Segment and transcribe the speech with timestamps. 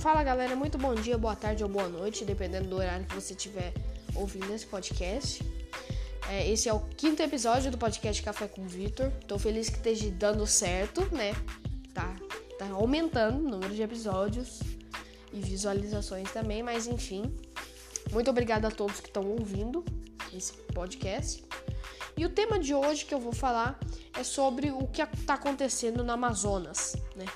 [0.00, 3.34] Fala galera, muito bom dia, boa tarde ou boa noite, dependendo do horário que você
[3.34, 3.74] estiver
[4.14, 5.44] ouvindo esse podcast.
[6.30, 9.12] É, esse é o quinto episódio do podcast Café com Vitor.
[9.28, 11.34] Tô feliz que esteja dando certo, né?
[11.92, 12.16] Tá,
[12.58, 14.60] tá aumentando o número de episódios
[15.34, 17.36] e visualizações também, mas enfim.
[18.10, 19.84] Muito obrigada a todos que estão ouvindo
[20.32, 21.44] esse podcast.
[22.16, 23.78] E o tema de hoje que eu vou falar
[24.18, 27.26] é sobre o que está acontecendo no Amazonas, né?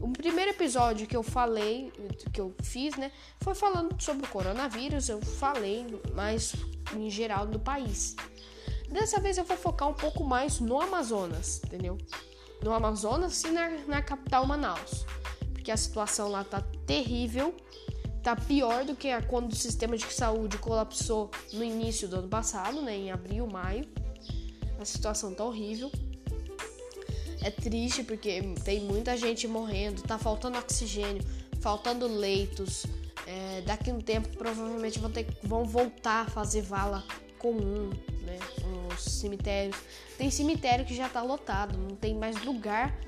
[0.00, 1.92] O primeiro episódio que eu falei,
[2.28, 6.54] que eu fiz, né, foi falando sobre o coronavírus, eu falei mais
[6.94, 8.16] em geral do país.
[8.90, 11.96] Dessa vez eu vou focar um pouco mais no Amazonas, entendeu?
[12.62, 15.06] No Amazonas e na, na capital Manaus.
[15.52, 17.54] Porque a situação lá tá terrível,
[18.22, 22.82] tá pior do que quando o sistema de saúde colapsou no início do ano passado,
[22.82, 23.86] né, em abril, maio.
[24.80, 25.90] A situação tá horrível.
[27.42, 31.22] É triste porque tem muita gente morrendo, tá faltando oxigênio,
[31.60, 32.86] faltando leitos.
[33.26, 37.04] É, daqui a um tempo provavelmente vão, ter, vão voltar a fazer vala
[37.38, 37.90] comum,
[38.22, 38.38] né?
[38.64, 39.76] Nos cemitérios.
[40.18, 42.98] Tem cemitério que já tá lotado, não tem mais lugar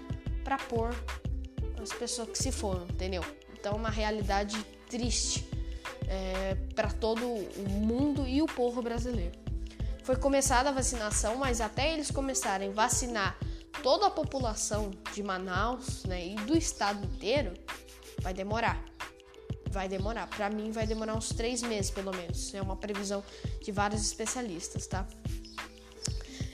[0.45, 0.91] para pôr
[1.83, 3.25] as pessoas que se foram, entendeu?
[3.59, 4.57] Então é uma realidade
[4.89, 5.49] triste
[6.09, 9.33] é, para todo o mundo e o povo brasileiro.
[10.03, 13.39] Foi começada a vacinação, mas até eles começarem a vacinar
[13.83, 17.55] toda a população de Manaus né, e do estado inteiro,
[18.23, 18.85] vai demorar.
[19.71, 20.29] Vai demorar.
[20.29, 22.55] Para mim, vai demorar uns três meses, pelo menos.
[22.55, 23.23] É uma previsão
[23.63, 25.07] de vários especialistas, tá?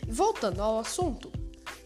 [0.07, 1.31] Voltando ao assunto,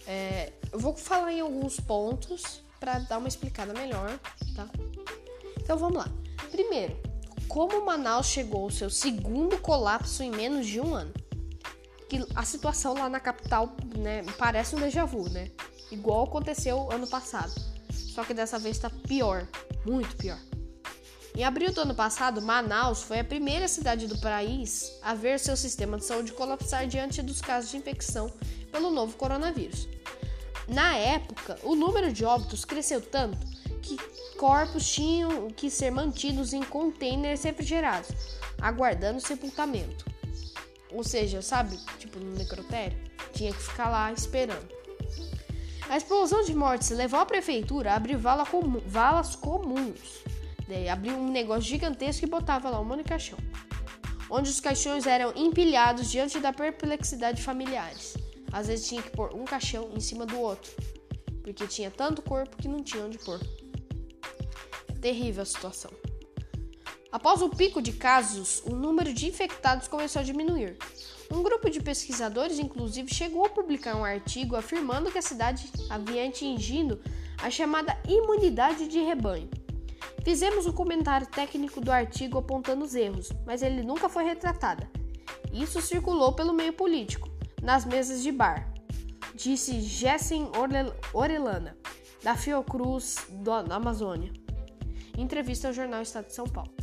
[0.07, 4.19] é, eu vou falar em alguns pontos para dar uma explicada melhor,
[4.55, 4.69] tá?
[5.61, 6.09] Então vamos lá.
[6.51, 6.97] Primeiro,
[7.49, 11.13] como Manaus chegou ao seu segundo colapso em menos de um ano?
[12.13, 15.51] que a situação lá na capital, né, parece um déjà vu, né?
[15.91, 17.51] Igual aconteceu ano passado.
[17.91, 19.49] Só que dessa vez está pior,
[19.85, 20.39] muito pior.
[21.35, 25.57] Em abril do ano passado, Manaus foi a primeira cidade do país a ver seu
[25.57, 28.31] sistema de saúde colapsar diante dos casos de infecção
[28.71, 29.89] pelo novo coronavírus.
[30.69, 33.39] Na época, o número de óbitos cresceu tanto
[33.81, 33.97] que
[34.37, 38.11] corpos tinham que ser mantidos em containers refrigerados,
[38.61, 40.05] aguardando sepultamento.
[40.91, 42.99] Ou seja, sabe, tipo no necrotério,
[43.33, 44.82] tinha que ficar lá esperando.
[45.93, 48.47] A explosão de mortes levou a prefeitura a abrir vala
[48.87, 50.25] valas comuns.
[50.67, 53.39] Daí abriu um negócio gigantesco e botava lá um monte de caixão.
[54.31, 58.17] Onde os caixões eram empilhados diante da perplexidade de familiares.
[58.51, 60.73] Às vezes tinha que pôr um caixão em cima do outro,
[61.43, 63.39] porque tinha tanto corpo que não tinha onde pôr.
[64.99, 65.91] Terrível a situação.
[67.13, 70.79] Após o pico de casos, o número de infectados começou a diminuir.
[71.33, 76.29] Um grupo de pesquisadores, inclusive, chegou a publicar um artigo afirmando que a cidade havia
[76.29, 77.01] atingido
[77.43, 79.49] a chamada imunidade de rebanho.
[80.23, 84.87] Fizemos um comentário técnico do artigo apontando os erros, mas ele nunca foi retratado.
[85.51, 87.31] Isso circulou pelo meio político,
[87.63, 88.71] nas mesas de bar,
[89.35, 90.51] disse Jessen
[91.15, 91.77] Orelana,
[92.23, 94.33] da Fiocruz da Amazônia,
[95.17, 96.82] entrevista ao jornal Estado de São Paulo.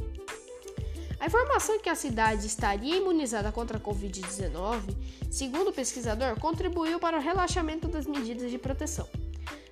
[1.19, 4.96] A informação de que a cidade estaria imunizada contra a Covid-19,
[5.30, 9.07] segundo o pesquisador, contribuiu para o relaxamento das medidas de proteção.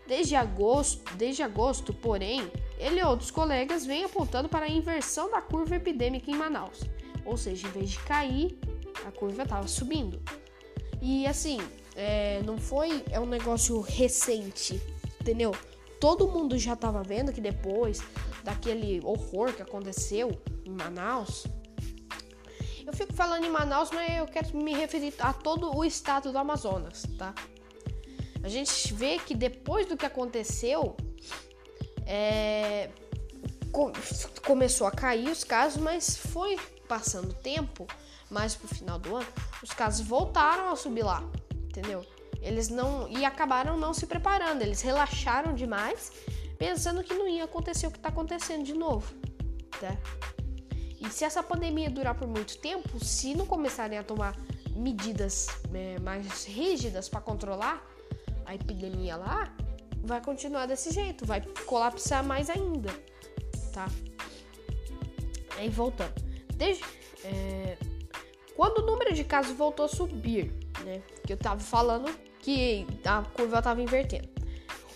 [0.05, 5.41] Desde agosto, desde agosto, porém, ele e outros colegas vêm apontando para a inversão da
[5.41, 6.81] curva epidêmica em Manaus.
[7.25, 8.57] Ou seja, em vez de cair,
[9.05, 10.21] a curva estava subindo.
[11.01, 11.59] E assim,
[11.95, 14.81] é, não foi é um negócio recente,
[15.21, 15.53] entendeu?
[15.99, 18.01] Todo mundo já estava vendo que depois
[18.47, 20.31] daquele horror que aconteceu
[20.63, 21.45] em Manaus.
[22.85, 26.37] Eu fico falando em Manaus, mas eu quero me referir a todo o estado do
[26.37, 27.35] Amazonas, tá?
[28.41, 30.95] A gente vê que depois do que aconteceu,
[32.05, 32.89] é,
[34.45, 37.85] começou a cair os casos, mas foi passando tempo,
[38.29, 39.27] mais pro final do ano,
[39.61, 41.21] os casos voltaram a subir lá,
[41.65, 42.05] entendeu?
[42.41, 46.13] Eles não e acabaram não se preparando, eles relaxaram demais,
[46.57, 49.13] pensando que não ia acontecer o que está acontecendo de novo,
[49.79, 49.95] tá?
[50.99, 54.35] E se essa pandemia durar por muito tempo, se não começarem a tomar
[54.75, 57.85] medidas é, mais rígidas para controlar
[58.45, 59.53] a epidemia lá,
[60.03, 62.89] vai continuar desse jeito, vai colapsar mais ainda,
[63.71, 63.87] tá?
[65.57, 66.13] Aí voltando,
[66.55, 66.83] desde
[67.23, 67.77] é,
[68.55, 70.51] quando o número de casos voltou a subir,
[70.83, 71.01] né?
[71.25, 74.36] Que eu tava falando que a curva estava invertendo.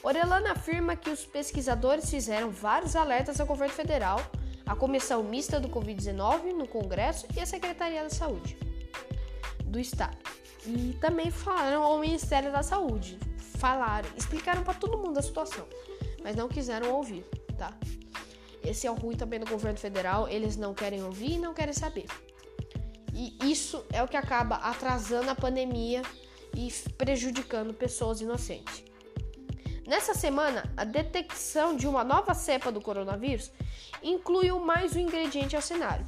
[0.04, 4.20] Orelana afirma que os pesquisadores fizeram vários alertas ao governo federal
[4.66, 8.58] a Comissão Mista do Covid-19 no Congresso e a Secretaria da Saúde
[9.66, 10.18] do Estado.
[10.66, 13.20] E também falaram ao Ministério da Saúde.
[13.58, 15.68] Falaram, explicaram para todo mundo a situação,
[16.24, 17.24] mas não quiseram ouvir,
[17.58, 17.78] tá?
[18.64, 21.74] Esse é o ruim também do governo federal, eles não querem ouvir e não querem
[21.74, 22.06] saber.
[23.14, 26.02] E isso é o que acaba atrasando a pandemia
[26.56, 28.84] e prejudicando pessoas inocentes.
[29.92, 33.52] Nessa semana, a detecção de uma nova cepa do coronavírus
[34.02, 36.06] incluiu mais um ingrediente ao cenário.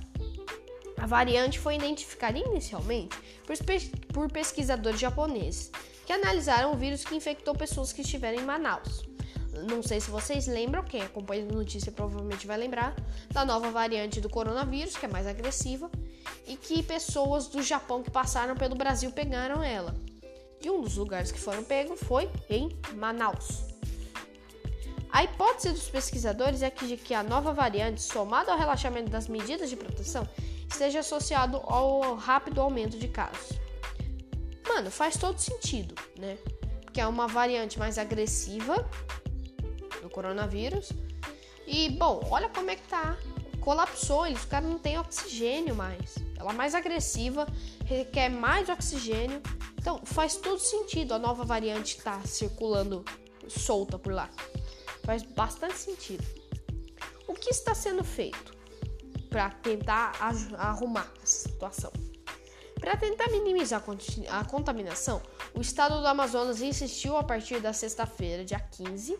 [0.98, 3.14] A variante foi identificada inicialmente
[4.14, 5.70] por, pesquisadores japoneses
[6.06, 9.04] que analisaram o vírus que infectou pessoas que estiveram em Manaus.
[9.70, 12.96] Não sei se vocês lembram, quem acompanha a notícia provavelmente vai lembrar,
[13.32, 15.92] da nova variante do coronavírus, que é mais agressiva,
[16.48, 19.94] e que pessoas do Japão que passaram pelo Brasil pegaram ela.
[20.64, 23.73] E um dos lugares que foram pegos foi em Manaus.
[25.14, 29.28] A hipótese dos pesquisadores é que, de que a nova variante, somada ao relaxamento das
[29.28, 30.28] medidas de proteção,
[30.68, 33.60] esteja associado ao rápido aumento de casos.
[34.68, 36.36] Mano, faz todo sentido, né?
[36.82, 38.90] Porque é uma variante mais agressiva
[40.02, 40.92] do coronavírus.
[41.68, 43.16] E, bom, olha como é que tá.
[43.62, 46.16] Colapsou, eles, os não têm oxigênio mais.
[46.40, 47.48] Ela é mais agressiva,
[47.86, 49.44] requer mais oxigênio.
[49.78, 53.06] Então, faz todo sentido a nova variante estar tá circulando
[53.48, 54.28] solta por lá.
[55.04, 56.24] Faz bastante sentido.
[57.28, 58.54] O que está sendo feito
[59.30, 60.14] para tentar
[60.58, 61.92] arrumar essa situação?
[62.80, 63.82] Para tentar minimizar
[64.30, 65.22] a contaminação,
[65.54, 69.18] o estado do Amazonas insistiu a partir da sexta-feira, dia 15,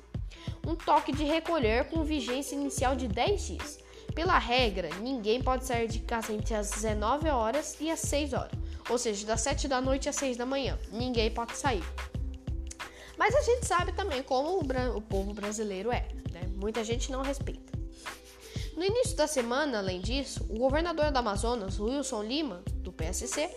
[0.68, 3.80] um toque de recolher com vigência inicial de 10 dias.
[4.14, 8.52] Pela regra, ninguém pode sair de casa entre as 19 horas e as 6 horas,
[8.90, 10.78] ou seja, das 7 da noite às 6 da manhã.
[10.92, 11.84] Ninguém pode sair.
[13.18, 16.42] Mas a gente sabe também como o, o povo brasileiro é, né?
[16.56, 17.74] Muita gente não respeita.
[18.76, 23.50] No início da semana, além disso, o governador do Amazonas, Wilson Lima, do PSC,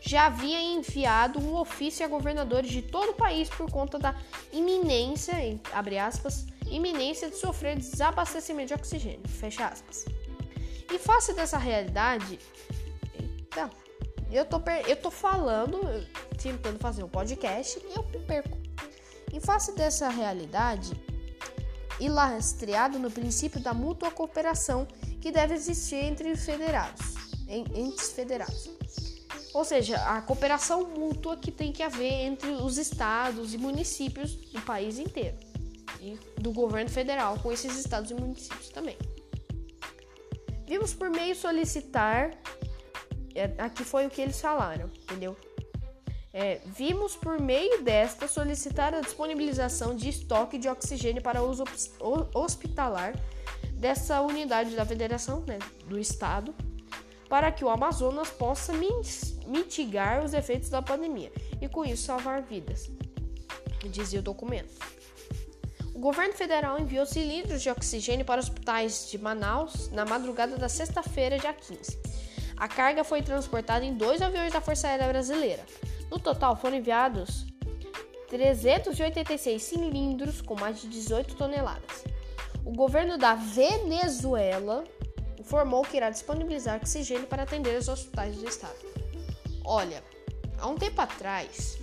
[0.00, 4.14] já havia enviado um ofício a governadores de todo o país por conta da
[4.52, 5.34] iminência,
[5.72, 10.06] abre aspas, iminência de sofrer desabastecimento de oxigênio, fecha aspas.
[10.90, 12.38] E face dessa realidade,
[13.14, 13.68] eita,
[14.30, 15.78] eu tô, eu tô falando,
[16.40, 18.57] tentando fazer um podcast e eu perco.
[19.32, 20.92] Em face dessa realidade,
[22.00, 24.86] e lastreado no princípio da mútua cooperação
[25.20, 27.14] que deve existir entre os federados,
[27.48, 28.70] entes federados.
[29.52, 34.60] Ou seja, a cooperação mútua que tem que haver entre os estados e municípios do
[34.60, 35.36] país inteiro
[36.00, 38.96] e do governo federal com esses estados e municípios também.
[40.66, 42.30] Vimos por meio solicitar,
[43.34, 45.34] é, aqui foi o que eles falaram, entendeu?
[46.40, 51.64] É, vimos por meio desta solicitar a disponibilização de estoque de oxigênio para uso
[52.32, 53.12] hospitalar
[53.72, 56.54] dessa unidade da federação, né, do estado,
[57.28, 58.72] para que o Amazonas possa
[59.48, 62.88] mitigar os efeitos da pandemia e com isso salvar vidas,
[63.90, 64.72] dizia o documento.
[65.92, 71.36] O governo federal enviou cilindros de oxigênio para hospitais de Manaus na madrugada da sexta-feira,
[71.36, 71.98] dia 15.
[72.56, 75.64] A carga foi transportada em dois aviões da Força Aérea Brasileira.
[76.10, 77.46] No total foram enviados
[78.28, 82.04] 386 cilindros com mais de 18 toneladas.
[82.64, 84.84] O governo da Venezuela
[85.38, 88.76] informou que irá disponibilizar oxigênio para atender os hospitais do estado.
[89.64, 90.02] Olha,
[90.58, 91.78] há um tempo atrás,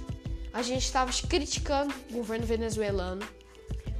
[0.53, 3.27] a gente estava criticando o governo venezuelano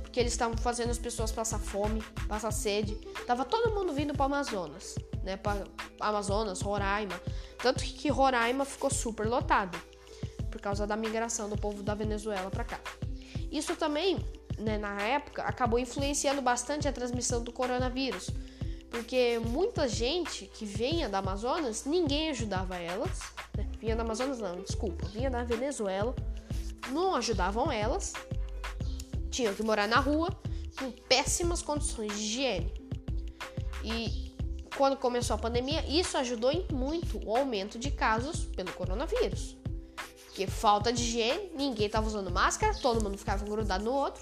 [0.02, 2.96] porque eles estavam fazendo as pessoas passar fome, passar sede.
[3.28, 5.36] Tava todo mundo vindo para Amazonas, né?
[5.36, 5.66] Para
[6.00, 7.20] Amazonas, Roraima,
[7.58, 9.78] tanto que Roraima ficou super lotado
[10.66, 12.80] causa da migração do povo da Venezuela para cá.
[13.52, 14.18] Isso também,
[14.58, 18.32] né, na época, acabou influenciando bastante a transmissão do coronavírus,
[18.90, 23.20] porque muita gente que vinha da Amazonas, ninguém ajudava elas,
[23.56, 23.68] né?
[23.80, 26.16] vinha da Amazonas não, desculpa, vinha da Venezuela,
[26.90, 28.14] não ajudavam elas,
[29.30, 30.36] tinham que morar na rua
[30.80, 32.74] com péssimas condições de higiene.
[33.84, 34.36] E
[34.76, 39.56] quando começou a pandemia, isso ajudou em muito o aumento de casos pelo coronavírus.
[40.36, 44.22] Porque falta de higiene, ninguém estava usando máscara, todo mundo ficava grudado no outro.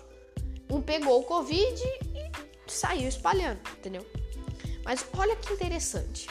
[0.70, 4.05] Um pegou o Covid e saiu espalhando, entendeu?
[4.86, 6.29] Mas olha que interessante.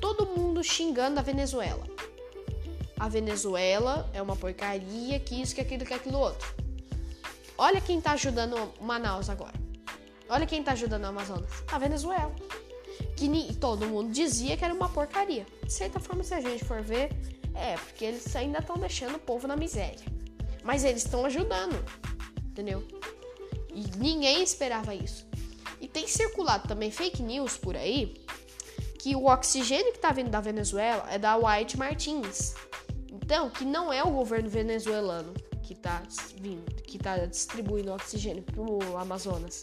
[0.00, 1.86] Todo mundo xingando a Venezuela.
[2.98, 6.52] A Venezuela é uma porcaria, que isso, que aquilo, que aquilo outro.
[7.56, 9.54] Olha quem tá ajudando Manaus agora.
[10.28, 11.48] Olha quem tá ajudando a Amazonas.
[11.70, 12.34] A Venezuela.
[13.16, 15.46] Que todo mundo dizia que era uma porcaria.
[15.62, 17.12] De certa forma, se a gente for ver,
[17.54, 20.04] é, porque eles ainda estão deixando o povo na miséria.
[20.62, 21.84] Mas eles estão ajudando,
[22.46, 22.86] entendeu?
[23.74, 25.26] E ninguém esperava isso.
[25.80, 28.24] E tem circulado também fake news por aí
[29.00, 32.54] que o oxigênio que está vindo da Venezuela é da White Martins.
[33.10, 36.02] Então, que não é o governo venezuelano que está
[36.40, 39.62] vindo, que tá distribuindo oxigênio pro Amazonas.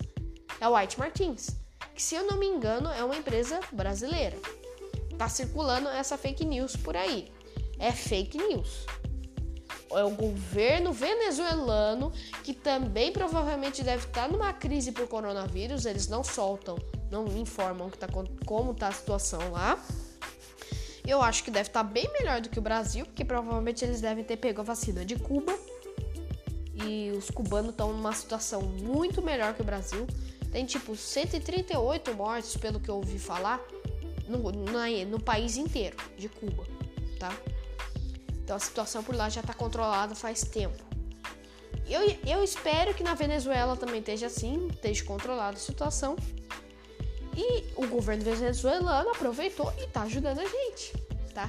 [0.60, 1.52] É o White Martins,
[1.96, 4.38] que se eu não me engano é uma empresa brasileira.
[5.18, 7.32] Tá circulando essa fake news por aí.
[7.80, 8.86] É fake news.
[9.92, 12.12] É o governo venezuelano
[12.44, 15.86] que também provavelmente deve estar numa crise por coronavírus.
[15.86, 16.78] Eles não soltam,
[17.10, 18.08] não informam que tá,
[18.46, 19.84] como tá a situação lá.
[21.08, 24.24] Eu acho que deve estar bem melhor do que o Brasil, porque provavelmente eles devem
[24.24, 25.58] ter pego a vacina de Cuba.
[26.86, 30.06] E os cubanos estão numa situação muito melhor que o Brasil.
[30.52, 33.60] Tem tipo 138 mortes, pelo que eu ouvi falar,
[34.28, 36.64] no, no, no país inteiro de Cuba,
[37.20, 37.36] tá?
[38.50, 40.84] Então a situação por lá já está controlada faz tempo.
[41.88, 46.16] Eu, eu espero que na Venezuela também esteja assim, esteja controlada a situação.
[47.38, 50.94] E o governo venezuelano aproveitou e está ajudando a gente,
[51.32, 51.48] tá?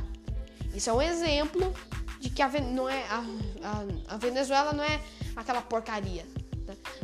[0.75, 1.75] Isso é um exemplo
[2.21, 3.25] de que a, não é, a,
[3.63, 5.01] a, a Venezuela não é
[5.35, 6.27] aquela porcaria,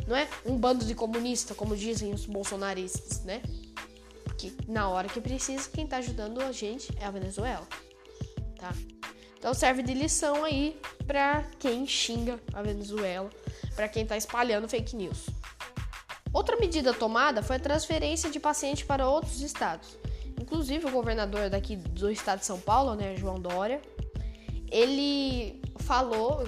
[0.07, 3.41] não é um bando de comunista, como dizem os bolsonaristas, né?
[4.23, 7.67] Porque na hora que precisa, quem tá ajudando a gente é a Venezuela,
[8.59, 8.71] tá?
[9.37, 13.29] Então serve de lição aí para quem xinga a Venezuela,
[13.75, 15.27] para quem tá espalhando fake news.
[16.33, 19.97] Outra medida tomada foi a transferência de pacientes para outros estados.
[20.39, 23.81] Inclusive o governador daqui do estado de São Paulo, né, João Dória,
[24.69, 26.41] ele falou,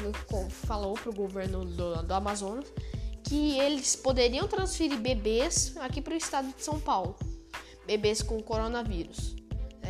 [0.50, 2.66] falou pro governo do, do Amazonas
[3.24, 7.16] que eles poderiam transferir bebês aqui para o estado de São Paulo,
[7.86, 9.36] bebês com coronavírus.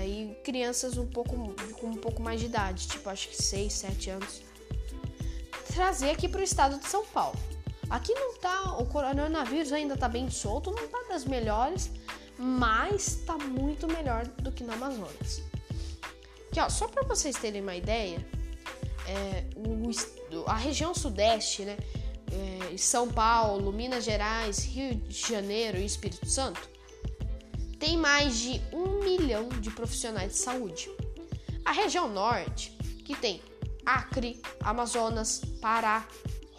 [0.05, 1.35] E crianças um pouco,
[1.79, 4.41] com um pouco mais de idade, tipo acho que 6, 7 anos.
[5.73, 7.37] Trazer aqui para o estado de São Paulo.
[7.89, 11.89] Aqui não tá, o coronavírus ainda tá bem solto, não tá das melhores,
[12.37, 15.41] mas tá muito melhor do que no Amazonas.
[16.49, 18.23] Aqui, ó, só para vocês terem uma ideia,
[19.07, 19.89] é, o,
[20.47, 21.77] a região sudeste, né?
[22.31, 26.69] é, São Paulo, Minas Gerais, Rio de Janeiro e Espírito Santo,
[27.79, 30.89] tem mais de um milhão de profissionais de saúde.
[31.63, 32.71] A região norte,
[33.05, 33.41] que tem
[33.85, 36.07] Acre, Amazonas, Pará,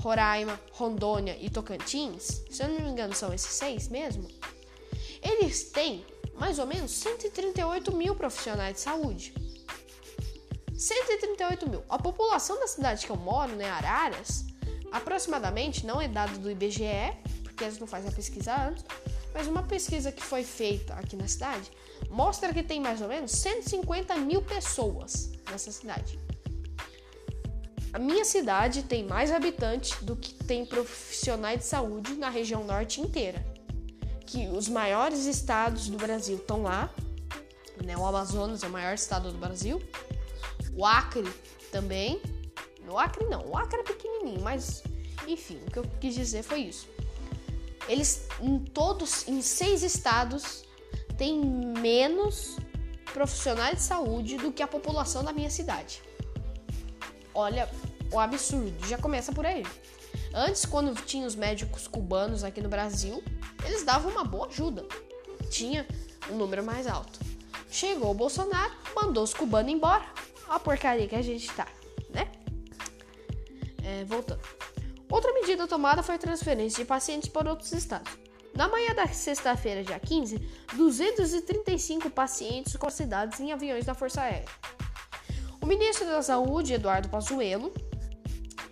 [0.00, 4.28] Roraima, Rondônia e Tocantins, se eu não me engano são esses seis mesmo,
[5.22, 9.34] eles têm mais ou menos 138 mil profissionais de saúde.
[10.74, 11.84] 138 mil.
[11.90, 14.50] A população da cidade que eu moro, né, Araras,
[14.92, 18.84] Aproximadamente, não é dado do IBGE, porque eles não fazem a pesquisa antes,
[19.34, 21.70] mas uma pesquisa que foi feita aqui na cidade
[22.08, 26.18] mostra que tem mais ou menos 150 mil pessoas nessa cidade.
[27.92, 33.00] A minha cidade tem mais habitantes do que tem profissionais de saúde na região norte
[33.00, 33.44] inteira.
[34.26, 36.88] Que os maiores estados do Brasil estão lá,
[37.84, 37.96] né?
[37.96, 39.82] O Amazonas é o maior estado do Brasil,
[40.76, 41.28] o Acre
[41.72, 42.20] também,
[42.88, 44.82] o Acre não, o Acre é pequenininho, mas
[45.26, 46.88] enfim, o que eu quis dizer foi isso.
[47.90, 50.62] Eles em todos, em seis estados,
[51.18, 52.56] têm menos
[53.12, 56.00] profissionais de saúde do que a população da minha cidade.
[57.34, 57.68] Olha,
[58.12, 59.66] o absurdo já começa por aí.
[60.32, 63.24] Antes, quando tinha os médicos cubanos aqui no Brasil,
[63.64, 64.86] eles davam uma boa ajuda.
[65.50, 65.84] Tinha
[66.30, 67.18] um número mais alto.
[67.68, 70.04] Chegou o Bolsonaro, mandou os cubanos embora.
[70.46, 71.66] Olha a porcaria que a gente tá.
[73.82, 74.40] É, voltando.
[75.10, 78.12] Outra medida tomada foi a transferência de pacientes para outros estados.
[78.54, 80.38] Na manhã da sexta-feira, dia 15,
[80.74, 84.48] 235 pacientes cidades em aviões da Força Aérea.
[85.60, 87.72] O ministro da Saúde, Eduardo Pazuello,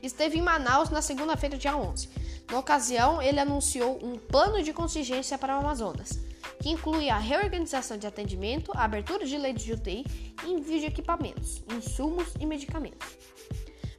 [0.03, 2.09] esteve em Manaus na segunda-feira, dia 11.
[2.51, 6.19] Na ocasião, ele anunciou um plano de contingência para o Amazonas,
[6.63, 10.05] que inclui a reorganização de atendimento, a abertura de leitos de UTI
[10.45, 13.07] e envio de equipamentos, insumos e medicamentos.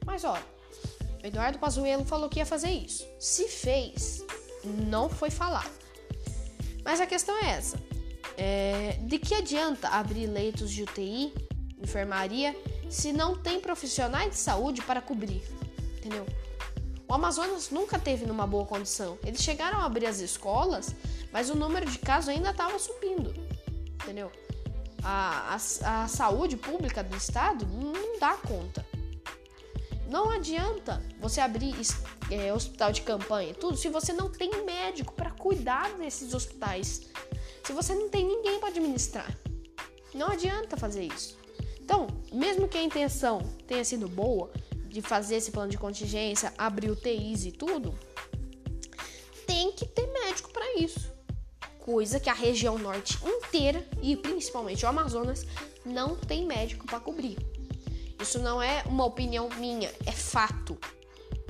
[0.04, 0.44] Mas olha,
[1.22, 3.06] Eduardo Pazuello falou que ia fazer isso.
[3.18, 4.24] Se fez,
[4.64, 5.70] não foi falado.
[6.84, 7.80] Mas a questão é essa:
[8.36, 11.32] é, de que adianta abrir leitos de UTI,
[11.82, 12.56] enfermaria,
[12.88, 15.42] se não tem profissionais de saúde para cobrir?
[15.98, 16.26] Entendeu?
[17.06, 19.18] O Amazonas nunca teve numa boa condição.
[19.24, 20.94] Eles chegaram a abrir as escolas,
[21.32, 23.34] mas o número de casos ainda estava subindo.
[24.02, 24.30] Entendeu?
[25.02, 28.86] A, a, a saúde pública do estado não dá conta.
[30.10, 31.72] Não adianta você abrir
[32.32, 37.02] é, hospital de campanha, tudo, se você não tem médico para cuidar desses hospitais.
[37.64, 39.32] Se você não tem ninguém para administrar.
[40.12, 41.38] Não adianta fazer isso.
[41.80, 43.38] Então, mesmo que a intenção
[43.68, 44.50] tenha sido boa
[44.88, 47.96] de fazer esse plano de contingência, abrir UTIs e tudo,
[49.46, 51.08] tem que ter médico para isso.
[51.78, 55.46] Coisa que a região norte inteira e principalmente o Amazonas
[55.86, 57.59] não tem médico para cobrir.
[58.20, 60.78] Isso não é uma opinião minha, é fato,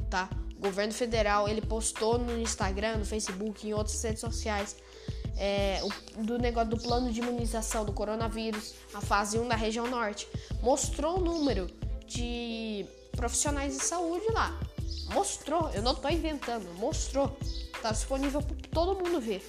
[0.08, 0.28] tá?
[0.56, 4.76] O governo federal ele postou no Instagram, no Facebook, em outras redes sociais
[5.40, 9.86] é, o, do negócio do plano de imunização do coronavírus, a fase 1 da região
[9.86, 10.28] norte,
[10.62, 11.66] mostrou o número
[12.06, 14.60] de profissionais de saúde lá.
[15.14, 17.34] Mostrou, eu não tô inventando, mostrou.
[17.80, 19.42] Tá disponível para todo mundo ver.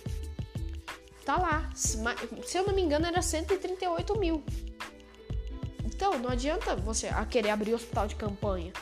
[1.26, 1.70] Tá lá.
[1.76, 1.98] Se,
[2.46, 4.42] se eu não me engano, era 138 mil.
[6.02, 8.74] Então, não adianta você querer abrir hospital de campanha.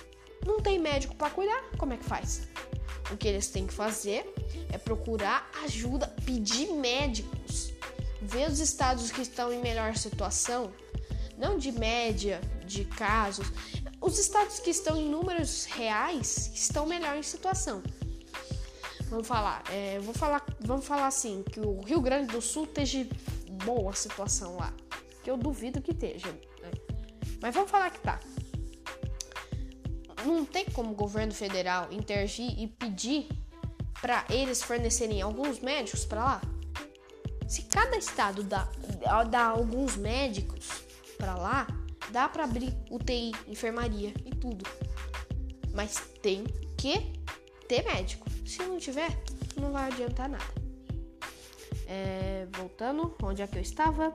[0.46, 2.48] Não tem médico para cuidar, como é que faz?
[3.12, 4.34] O que eles têm que fazer
[4.72, 7.74] é procurar ajuda, pedir médicos,
[8.22, 10.72] ver os estados que estão em melhor situação,
[11.38, 13.52] não de média de casos,
[14.00, 17.84] os estados que estão em números reais estão melhor em situação.
[19.10, 23.06] Vamos falar, é, vou falar, vamos falar assim que o Rio Grande do Sul esteja
[23.66, 24.74] boa situação lá,
[25.22, 26.34] que eu duvido que esteja.
[27.42, 28.20] Mas vamos falar que tá.
[30.26, 33.30] Não tem como o governo federal interagir e pedir
[34.02, 36.42] para eles fornecerem alguns médicos para lá.
[37.48, 38.70] Se cada estado dá,
[39.30, 40.70] dá alguns médicos
[41.18, 41.68] para lá,
[42.12, 44.66] dá para abrir UTI, enfermaria e tudo.
[45.74, 46.44] Mas tem
[46.78, 47.14] que
[47.68, 48.30] ter médico.
[48.46, 49.10] Se não tiver,
[49.60, 50.60] não vai adiantar nada.
[51.88, 54.14] É, voltando, onde é que eu estava?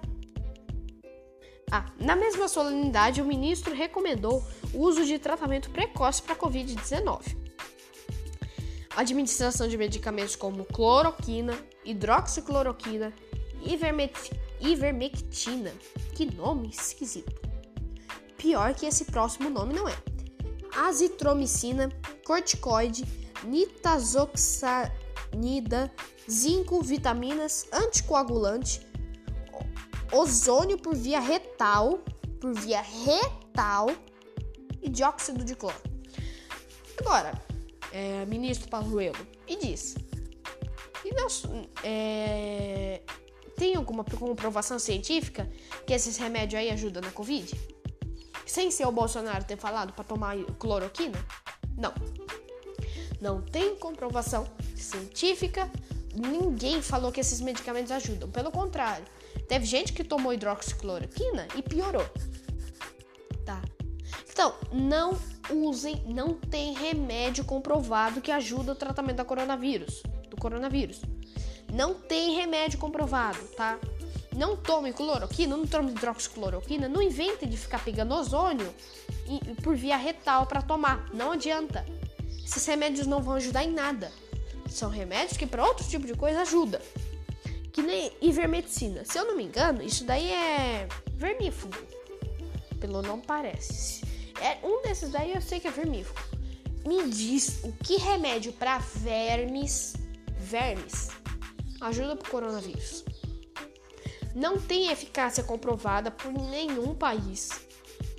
[1.76, 7.37] Ah, na mesma solenidade, o ministro recomendou o uso de tratamento precoce para Covid-19.
[8.95, 13.12] A administração de medicamentos como cloroquina, hidroxicloroquina,
[14.61, 15.73] ivermectina.
[16.14, 17.35] Que nome esquisito.
[18.37, 19.97] Pior que esse próximo nome não é.
[20.76, 21.88] Azitromicina,
[22.25, 23.04] corticoide,
[23.43, 25.93] nitazoxanida,
[26.31, 28.93] zinco, vitaminas, anticoagulante,
[30.14, 32.00] ozônio por via retal,
[32.40, 33.88] por via retal
[34.80, 35.76] e dióxido de cloro.
[36.99, 37.33] Agora,
[37.92, 39.97] é, ministro Pazuello e diz:
[41.04, 41.12] e
[41.82, 43.02] é,
[43.56, 45.49] tem alguma comprovação científica
[45.86, 47.52] que esses remédios aí ajudam na Covid?
[48.47, 51.19] Sem ser o Bolsonaro ter falado para tomar cloroquina?
[51.76, 51.93] Não.
[53.21, 55.71] Não tem comprovação científica.
[56.15, 58.30] Ninguém falou que esses medicamentos ajudam.
[58.30, 59.04] Pelo contrário,
[59.49, 62.07] teve gente que tomou hidroxicloroquina e piorou.
[63.45, 63.61] Tá?
[64.30, 65.19] Então, não
[65.50, 71.00] usem, não tem remédio comprovado que ajuda o tratamento da coronavírus, do coronavírus.
[71.73, 73.78] Não tem remédio comprovado, tá?
[74.37, 78.75] Não tome cloroquina, não tome hidroxicloroquina, não invente de ficar pegando ozônio
[79.63, 81.09] por via retal para tomar.
[81.15, 81.85] Não adianta.
[82.45, 84.11] Esses remédios não vão ajudar em nada.
[84.69, 86.83] São remédios que para outro tipo de coisa ajuda.
[87.75, 89.04] Que nem ivermectina.
[89.04, 91.75] Se eu não me engano, isso daí é vermífugo.
[92.78, 94.04] Pelo nome parece.
[94.41, 96.21] É, um desses daí eu sei que é vermífugo.
[96.87, 99.95] Me diz o que remédio para vermes,
[100.39, 101.08] vermes,
[101.80, 103.04] ajuda pro coronavírus.
[104.37, 107.49] Não tem eficácia comprovada por nenhum país.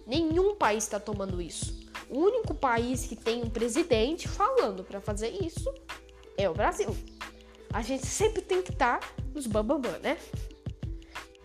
[0.06, 1.86] Nenhum país está tomando isso.
[2.10, 5.74] O único país que tem um presidente falando para fazer isso
[6.38, 6.94] é o Brasil.
[7.72, 10.18] A gente sempre tem que estar tá nos bambambam, né?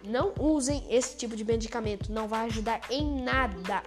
[0.05, 3.83] Não usem esse tipo de medicamento, não vai ajudar em nada.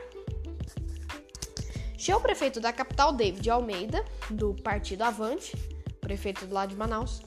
[2.15, 5.55] O prefeito da capital, David Almeida, do partido Avante,
[6.01, 7.21] prefeito do lado de Manaus,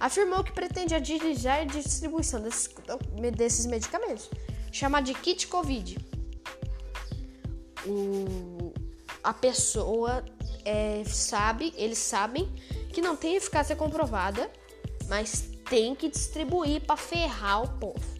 [0.00, 2.68] afirmou que pretende agilizar a distribuição desses,
[3.36, 4.30] desses medicamentos,
[4.72, 5.98] chamado de kit Covid.
[7.86, 8.72] O,
[9.22, 10.24] a pessoa
[10.64, 12.50] é, sabe, eles sabem
[12.92, 14.50] que não tem eficácia comprovada,
[15.06, 18.14] mas tem que distribuir para ferrar o povo.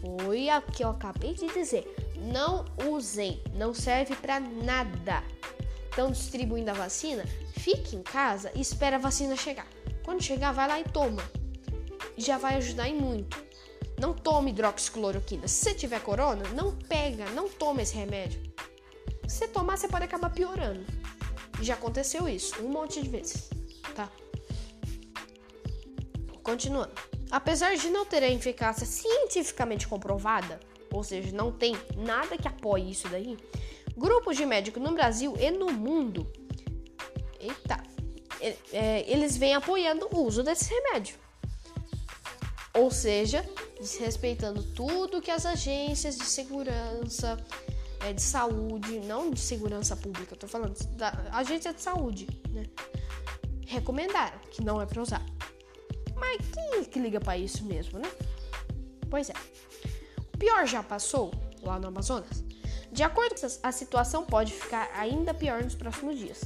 [0.00, 1.84] Foi o que eu acabei de dizer.
[2.16, 5.22] Não usem, não serve para nada.
[5.90, 7.24] Estão distribuindo a vacina?
[7.54, 9.66] Fique em casa e espere a vacina chegar.
[10.04, 11.22] Quando chegar, vai lá e toma.
[12.16, 13.42] Já vai ajudar em muito.
[14.00, 15.46] Não tome hidroxicloroquina.
[15.46, 18.42] Se tiver corona, não pega, não toma esse remédio.
[19.28, 20.84] Se tomar, você pode acabar piorando.
[21.60, 23.48] Já aconteceu isso um monte de vezes,
[23.94, 24.10] tá?
[26.42, 26.92] Continuando.
[27.30, 30.60] Apesar de não ter a eficácia cientificamente comprovada,
[30.92, 33.38] ou seja, não tem nada que apoie isso daí,
[33.96, 36.30] grupos de médicos no Brasil e no mundo,
[37.40, 37.82] eita,
[38.72, 41.16] é, eles vêm apoiando o uso desse remédio.
[42.74, 47.36] Ou seja, desrespeitando tudo que as agências de segurança,
[48.00, 52.64] é, de saúde, não de segurança pública, eu tô falando da agência de saúde, né?
[53.66, 55.24] Recomendaram que não é para usar.
[56.22, 58.10] Mas quem é que liga para isso mesmo, né?
[59.10, 59.34] Pois é
[60.42, 61.32] pior já passou
[61.62, 62.42] lá no Amazonas?
[62.90, 66.40] De acordo com a situação pode ficar ainda pior nos próximos dias.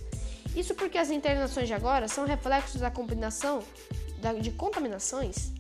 [0.55, 3.63] Isso porque as internações de agora são reflexos da combinação
[4.43, 5.51] de contaminações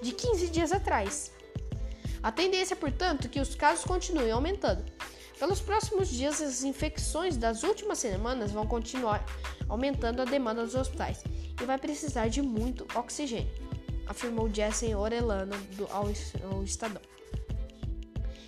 [0.00, 1.30] de 15 dias atrás.
[2.22, 4.82] A tendência, portanto, é que os casos continuem aumentando.
[5.38, 9.22] Pelos próximos dias, as infecções das últimas semanas vão continuar
[9.68, 11.22] aumentando a demanda dos hospitais
[11.60, 13.52] e vai precisar de muito oxigênio,
[14.06, 16.06] afirmou Jessen Orellana do, ao,
[16.52, 17.02] ao Estadão.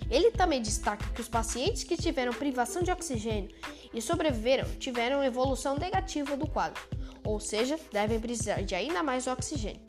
[0.09, 3.49] Ele também destaca que os pacientes que tiveram privação de oxigênio
[3.93, 6.81] e sobreviveram tiveram evolução negativa do quadro,
[7.23, 9.81] ou seja, devem precisar de ainda mais oxigênio.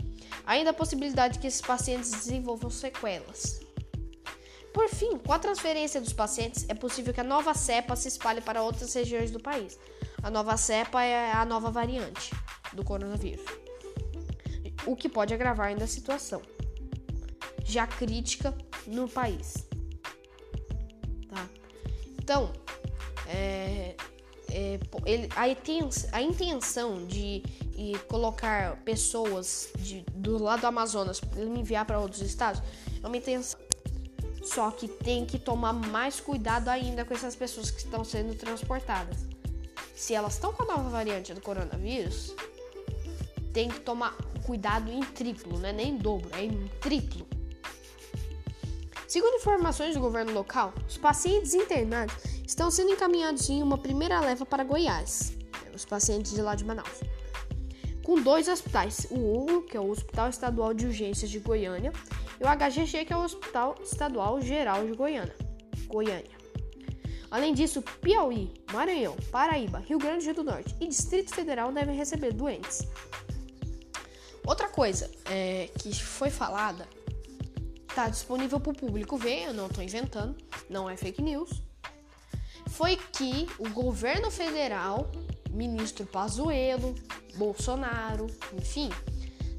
[0.46, 3.61] Ainda a possibilidade de que esses pacientes desenvolvam sequelas.
[4.72, 8.40] Por fim, com a transferência dos pacientes, é possível que a nova cepa se espalhe
[8.40, 9.78] para outras regiões do país.
[10.22, 12.32] A nova cepa é a nova variante
[12.72, 13.44] do coronavírus,
[14.87, 16.40] o que pode agravar ainda a situação
[17.64, 18.54] já crítica
[18.87, 19.66] no país.
[21.28, 21.48] Tá?
[22.18, 22.52] Então,
[23.26, 23.96] é,
[24.50, 27.42] é, ele, a, intenção, a intenção de
[28.08, 32.62] colocar pessoas de, do lado do Amazonas para enviar para outros estados
[33.02, 33.58] é uma intenção.
[34.44, 39.31] Só que tem que tomar mais cuidado ainda com essas pessoas que estão sendo transportadas.
[40.02, 42.34] Se elas estão com a nova variante do coronavírus,
[43.52, 47.24] tem que tomar cuidado em triplo, não é nem em dobro, é em triplo.
[49.06, 54.44] Segundo informações do governo local, os pacientes internados estão sendo encaminhados em uma primeira leva
[54.44, 55.38] para Goiás,
[55.72, 57.00] os pacientes de lá de Manaus,
[58.02, 61.92] com dois hospitais: o UGO, que é o Hospital Estadual de Urgências de Goiânia,
[62.40, 65.36] e o HGG, que é o Hospital Estadual Geral de Goiânia.
[65.86, 66.41] Goiânia.
[67.32, 72.86] Além disso, Piauí, Maranhão, Paraíba, Rio Grande do Norte e Distrito Federal devem receber doentes.
[74.46, 76.86] Outra coisa é, que foi falada,
[77.88, 80.36] está disponível para o público ver, eu não estou inventando,
[80.70, 81.50] não é fake news
[82.72, 85.10] foi que o governo federal,
[85.50, 86.94] ministro Pazuello,
[87.36, 88.90] Bolsonaro, enfim,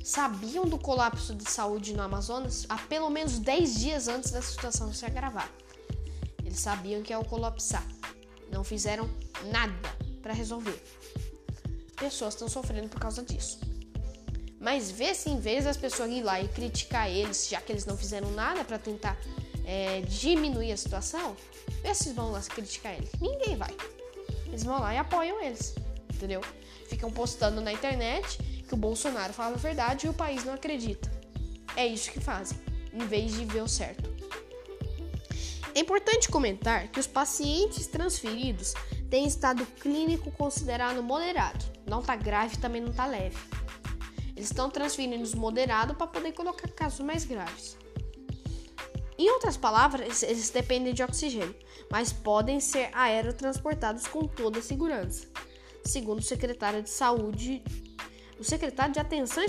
[0.04, 4.92] sabiam do colapso de saúde no Amazonas há pelo menos 10 dias antes da situação
[4.92, 5.50] se agravar.
[6.54, 7.84] Eles sabiam que ia colapsar.
[8.52, 9.10] Não fizeram
[9.52, 9.90] nada
[10.22, 10.80] para resolver.
[11.96, 13.60] Pessoas estão sofrendo por causa disso.
[14.60, 17.88] Mas vê se em vez das pessoas ir lá e criticar eles, já que eles
[17.88, 19.18] não fizeram nada para tentar
[19.66, 21.36] é, diminuir a situação,
[21.84, 23.10] esses vão lá criticar ele.
[23.20, 23.76] Ninguém vai.
[24.46, 25.74] Eles vão lá e apoiam eles.
[26.14, 26.42] Entendeu?
[26.88, 28.38] Ficam postando na internet
[28.68, 31.12] que o Bolsonaro fala a verdade e o país não acredita.
[31.76, 32.60] É isso que fazem,
[32.94, 34.13] em vez de ver o certo.
[35.76, 38.74] É importante comentar que os pacientes transferidos
[39.10, 41.66] têm estado clínico considerado moderado.
[41.88, 43.38] Não tá grave, também não tá leve.
[44.36, 47.76] Eles estão transferindo os moderado para poder colocar casos mais graves.
[49.18, 51.56] Em outras palavras, eles dependem de oxigênio,
[51.92, 55.28] mas podem ser aerotransportados com toda segurança,
[55.84, 57.64] segundo o secretário de Saúde,
[58.40, 59.44] o secretário de Atenção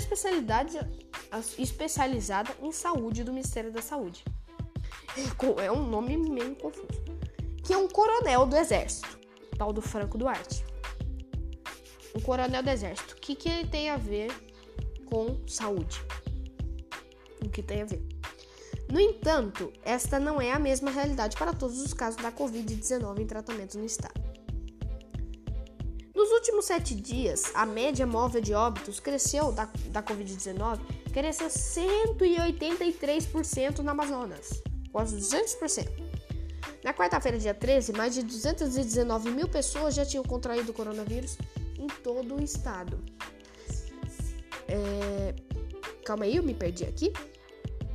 [1.57, 4.23] especializada em Saúde do Ministério da Saúde.
[5.61, 6.87] É um nome meio confuso.
[7.63, 9.17] Que é um coronel do Exército,
[9.57, 10.65] tal do Franco Duarte.
[12.15, 13.15] Um coronel do Exército.
[13.15, 14.31] O que, que ele tem a ver
[15.05, 16.01] com saúde?
[17.43, 18.03] O que tem a ver?
[18.91, 23.25] No entanto, esta não é a mesma realidade para todos os casos da Covid-19 em
[23.25, 24.25] tratamento no estado.
[26.13, 30.79] Nos últimos sete dias, a média móvel de óbitos cresceu da, da Covid-19
[31.11, 34.63] cresceu 183% no Amazonas,
[34.95, 35.89] quase 200%.
[36.81, 41.37] Na quarta-feira, dia 13, mais de 219 mil pessoas já tinham contraído o coronavírus
[41.77, 42.97] em todo o estado.
[44.69, 45.35] É...
[46.05, 47.11] Calma aí, eu me perdi aqui.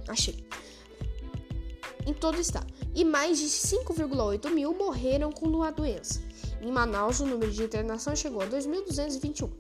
[0.09, 0.47] Achei
[2.07, 6.21] em todo o estado, e mais de 5,8 mil morreram com a doença.
[6.61, 9.51] Em Manaus, o número de internação chegou a 2.221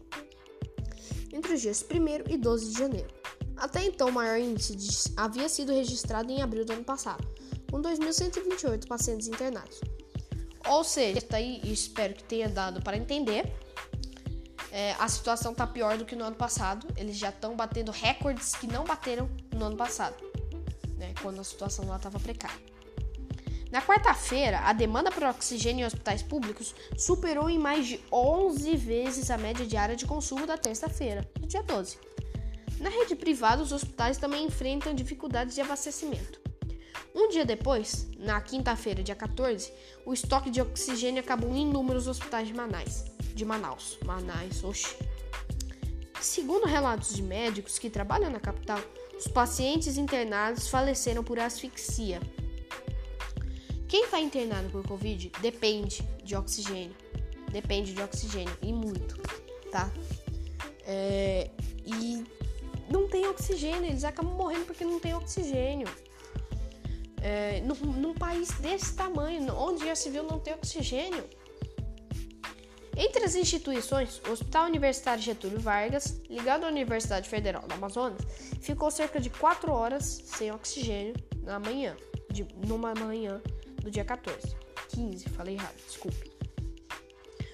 [1.33, 3.20] entre os dias 1 e 12 de janeiro.
[3.61, 7.23] Até então, o maior índice havia sido registrado em abril do ano passado,
[7.71, 9.79] com 2.128 pacientes internados.
[10.67, 13.53] Ou seja, tá aí, espero que tenha dado para entender.
[14.73, 16.87] É, a situação está pior do que no ano passado.
[16.97, 20.17] Eles já estão batendo recordes que não bateram no ano passado
[20.97, 22.71] né, quando a situação lá estava precária.
[23.71, 29.31] Na quarta-feira, a demanda por oxigênio em hospitais públicos superou em mais de 11 vezes
[29.31, 32.10] a média diária de consumo da terça-feira, dia 12.
[32.81, 36.41] Na rede privada, os hospitais também enfrentam dificuldades de abastecimento.
[37.15, 39.71] Um dia depois, na quinta-feira, dia 14,
[40.07, 43.05] o estoque de oxigênio acabou em inúmeros hospitais de Manaus.
[43.35, 43.99] De Manaus.
[44.05, 44.97] Manaus, oxi.
[46.23, 48.81] Segundo relatos de médicos que trabalham na capital,
[49.19, 52.21] os pacientes internados faleceram por asfixia.
[53.89, 56.97] Quem está internado por Covid depende de oxigênio.
[57.51, 59.21] Depende de oxigênio e muito,
[59.71, 59.91] tá?
[60.87, 61.51] É,
[61.85, 62.25] e
[62.91, 65.89] não tem oxigênio, eles acabam morrendo porque não tem oxigênio.
[67.23, 71.25] É, num, num país desse tamanho, onde já se viu não ter oxigênio.
[72.97, 78.21] Entre as instituições, o Hospital Universitário Getúlio Vargas, ligado à Universidade Federal do Amazonas,
[78.61, 81.97] ficou cerca de 4 horas sem oxigênio na manhã,
[82.31, 83.41] de, numa manhã
[83.81, 84.57] do dia 14.
[84.89, 86.31] 15, falei errado, desculpe.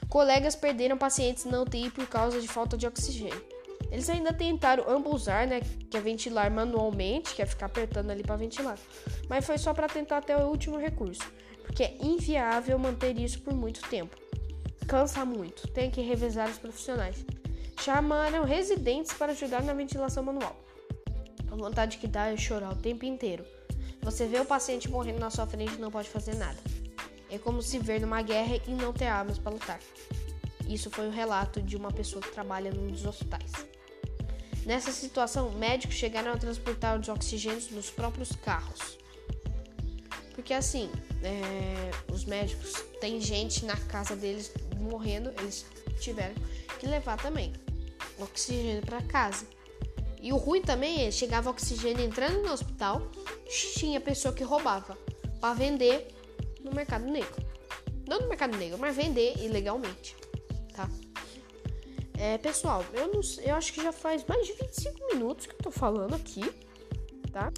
[0.09, 3.56] Colegas perderam pacientes na UTI por causa de falta de oxigênio.
[3.91, 8.37] Eles ainda tentaram ambulsar, né, que é ventilar manualmente, que é ficar apertando ali para
[8.37, 8.79] ventilar,
[9.29, 11.23] mas foi só para tentar até o último recurso,
[11.63, 14.17] porque é inviável manter isso por muito tempo.
[14.87, 17.25] Cansa muito, tem que revezar os profissionais.
[17.81, 20.57] Chamaram residentes para ajudar na ventilação manual.
[21.51, 23.45] A vontade que dá é chorar o tempo inteiro.
[24.03, 26.59] Você vê o paciente morrendo na sua frente e não pode fazer nada.
[27.29, 29.81] É como se ver numa guerra e não ter armas para lutar.
[30.69, 33.53] Isso foi o relato de uma pessoa que trabalha num dos hospitais.
[34.67, 38.99] Nessa situação, médicos chegaram a transportar os oxigênios nos próprios carros.
[40.35, 40.91] Porque assim,
[41.23, 45.65] é, os médicos têm gente na casa deles morrendo, eles
[46.01, 46.35] tiveram
[46.81, 47.53] que levar também
[48.19, 49.47] oxigênio para casa.
[50.21, 53.01] E o ruim também é chegava oxigênio entrando no hospital,
[53.77, 54.99] tinha pessoa que roubava
[55.41, 56.09] para vender
[56.61, 57.47] no mercado negro.
[58.09, 60.17] Não no mercado negro, mas vender ilegalmente,
[60.75, 60.91] tá?
[62.19, 65.59] É, pessoal, eu, não, eu acho que já faz mais de 25 minutos que eu
[65.59, 66.43] tô falando aqui,
[67.31, 67.53] tá?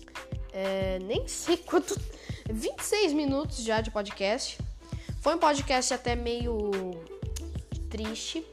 [0.52, 1.98] É, nem sei quanto.
[2.50, 4.58] 26 minutos já de podcast.
[5.20, 6.70] Foi um podcast até meio
[7.88, 8.44] triste.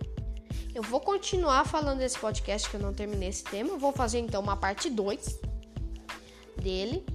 [0.73, 3.69] Eu vou continuar falando desse podcast que eu não terminei esse tema.
[3.69, 5.39] Eu vou fazer então uma parte 2
[6.61, 7.05] dele.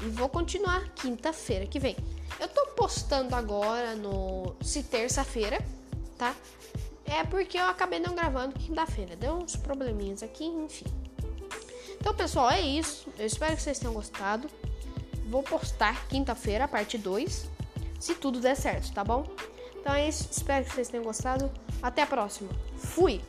[0.00, 1.96] E vou continuar quinta-feira que vem.
[2.40, 4.54] Eu tô postando agora no.
[4.62, 5.58] Se terça-feira,
[6.16, 6.34] tá?
[7.12, 9.14] É porque eu acabei não gravando quinta-feira.
[9.14, 10.86] Deu uns probleminhas aqui, enfim.
[12.00, 13.06] Então, pessoal, é isso.
[13.18, 14.48] Eu espero que vocês tenham gostado.
[15.26, 17.50] Vou postar quinta-feira, parte 2.
[18.00, 19.26] Se tudo der certo, tá bom?
[19.78, 20.28] Então é isso.
[20.30, 21.50] Espero que vocês tenham gostado.
[21.82, 22.50] Até a próxima.
[22.76, 23.20] Fui!